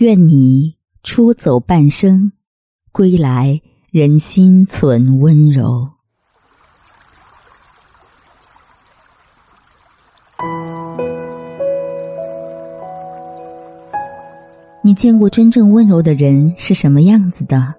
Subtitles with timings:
[0.00, 2.32] 愿你出走半生，
[2.90, 3.60] 归来
[3.90, 5.90] 人心存温柔。
[14.82, 17.74] 你见过真正温柔的人是什么样子的？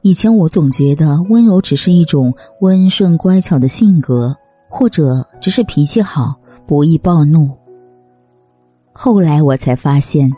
[0.00, 4.34] 以前我总觉得温柔只是一种温顺乖巧的性格，
[4.70, 7.59] 或者只是脾气好，不易暴怒。
[8.92, 10.30] 后来我才发现，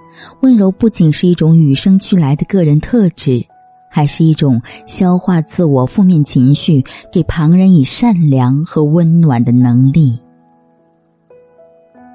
[0.42, 3.44] 温柔不仅是一种与生俱来的个人特质，
[3.90, 10.20] 还是一种消化自我负面情绪、给旁人以善良和温暖的能力。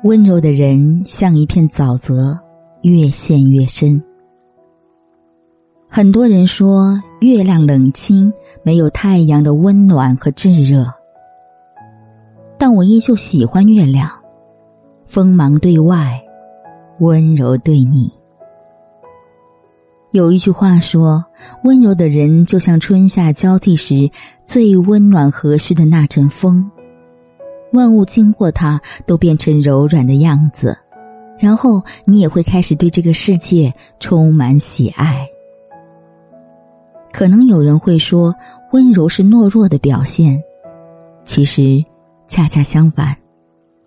[0.03, 2.39] 温柔的人像一片沼泽，
[2.83, 4.01] 越陷越深。
[5.89, 8.31] 很多人说，月亮冷清，
[8.61, 10.85] 没有太阳的温暖和炙热。
[12.59, 14.09] 但我依旧喜欢月亮，
[15.05, 16.23] 锋芒对外。
[16.99, 18.11] 温柔对你，
[20.09, 21.23] 有一句话说
[21.63, 24.09] ：“温柔的人就像春夏交替时
[24.45, 26.71] 最温暖和煦的那阵风，
[27.71, 30.75] 万物经过它都变成柔软的样子，
[31.37, 35.27] 然后你也会开始对这个世界充满喜爱。”
[37.13, 38.33] 可能有人会说，
[38.71, 40.41] 温柔是懦弱的表现，
[41.25, 41.85] 其实
[42.27, 43.15] 恰恰相反，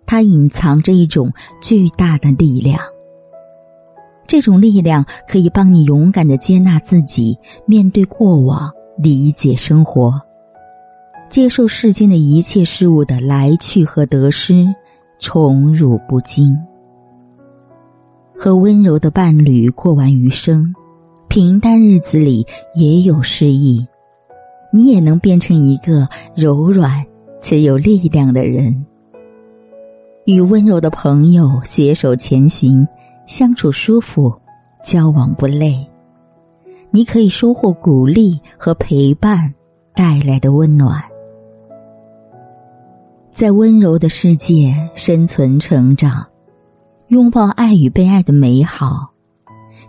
[0.05, 2.79] 它隐藏着一种巨大的力量。
[4.31, 10.21] 这种力量可以帮你勇敢的接纳自己，面对过往，理解生活，
[11.27, 14.65] 接受世间的一切事物的来去和得失，
[15.19, 16.57] 宠辱不惊。
[18.33, 20.73] 和温柔的伴侣过完余生，
[21.27, 23.85] 平淡日子里也有诗意，
[24.71, 27.05] 你也能变成一个柔软
[27.41, 28.85] 且有力量的人。
[30.23, 32.87] 与温柔的朋友携手前行。
[33.31, 34.37] 相处舒服，
[34.83, 35.89] 交往不累，
[36.89, 39.53] 你可以收获鼓励和陪伴
[39.95, 41.01] 带来的温暖，
[43.31, 46.27] 在温柔的世界生存成长，
[47.07, 49.09] 拥抱爱与被爱的美好，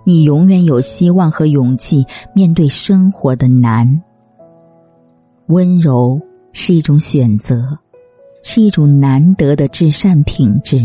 [0.05, 4.01] 你永远有希望和勇气面对生活的难。
[5.47, 6.21] 温柔
[6.53, 7.77] 是一种选择，
[8.45, 10.79] 是一种难得的至善品质。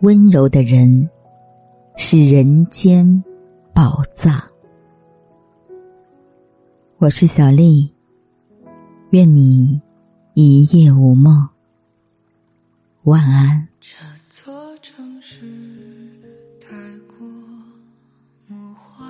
[0.00, 1.10] 温柔的人
[1.96, 3.24] 是人间
[3.74, 4.40] 宝藏。
[6.98, 7.92] 我是小丽，
[9.10, 9.82] 愿你
[10.34, 11.48] 一夜无梦，
[13.02, 13.66] 晚安。
[13.80, 13.96] 这
[14.28, 15.40] 座城市
[16.60, 16.68] 太
[17.08, 17.26] 过
[18.46, 19.04] 魔幻，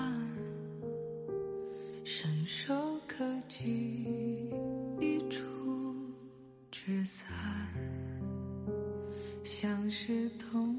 [2.02, 2.74] 伸手
[3.06, 4.08] 可及
[4.98, 5.42] 一触
[6.70, 7.28] 即散。
[9.44, 10.77] 像是童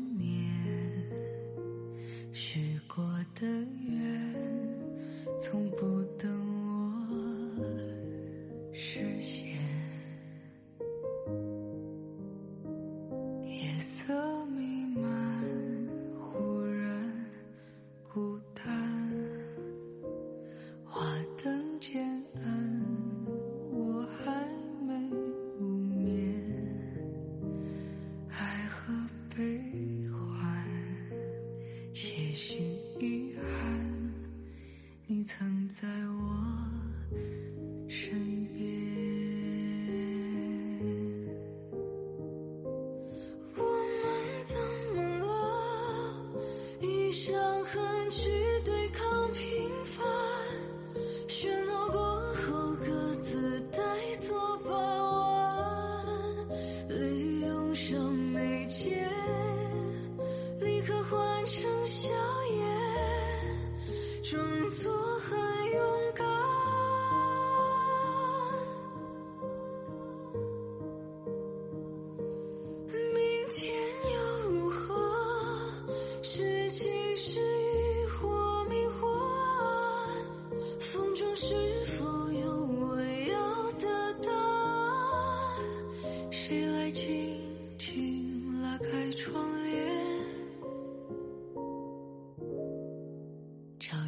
[8.79, 9.01] 实
[35.11, 36.37] 你曾在我
[37.87, 38.63] 身边。
[43.57, 44.05] 我们
[44.45, 44.55] 怎
[44.93, 45.27] 么了？
[46.79, 47.33] 一伤
[47.65, 48.29] 痕去
[48.63, 50.05] 对抗平凡，
[51.27, 51.99] 喧闹过
[52.35, 53.81] 后各自带
[54.21, 54.31] 走
[54.63, 54.71] 傍
[55.33, 56.05] 晚，
[56.87, 59.09] 利用上眉间，
[60.59, 62.07] 立刻换成笑
[62.51, 62.61] 颜，
[64.21, 64.68] 装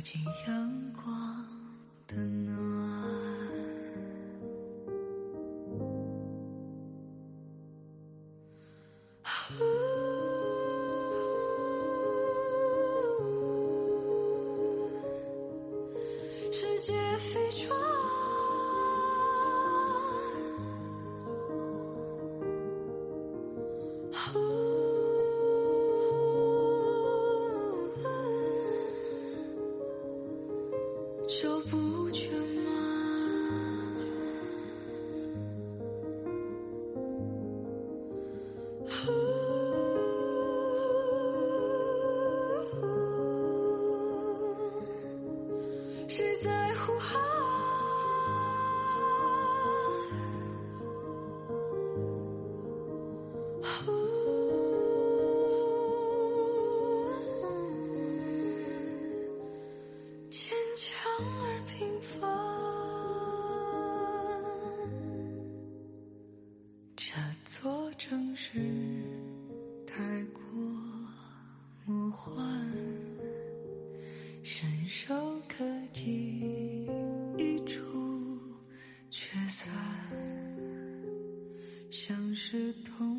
[0.01, 1.45] 进阳光
[2.07, 2.51] 的暖，
[16.51, 17.79] 世界飞船。
[60.83, 60.89] 强
[61.43, 62.19] 而平凡，
[66.95, 67.13] 这
[67.45, 68.57] 座城市
[69.85, 70.41] 太过
[71.85, 72.33] 魔幻，
[74.41, 75.63] 伸手可
[75.93, 76.87] 及
[77.37, 78.39] 一触
[79.11, 79.71] 却散，
[81.91, 83.10] 像是痛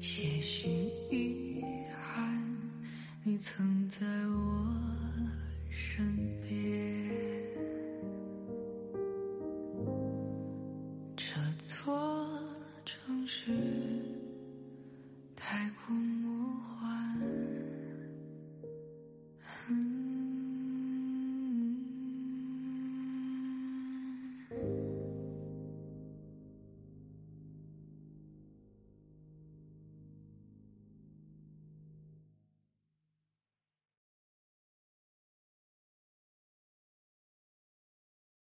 [0.00, 0.70] 些许
[1.10, 2.42] 遗憾，
[3.22, 4.74] 你曾在我
[5.68, 7.06] 身边
[11.14, 12.26] 这座
[12.84, 13.79] 城市。